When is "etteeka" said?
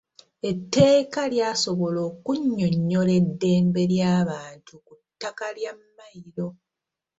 0.49-1.21